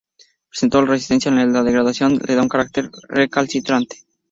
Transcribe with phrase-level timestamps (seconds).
[0.49, 3.97] Presentando resistencia a la degradación lo que le da un carácter recalcitrante.